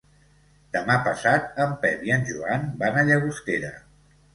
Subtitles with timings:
[0.77, 3.77] Demà passat en Pep i en Joan van a Llagostera.